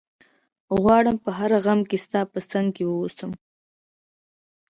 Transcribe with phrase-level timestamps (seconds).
[0.81, 3.31] غواړم په هر غم کي ستا په څنګ کي ووسم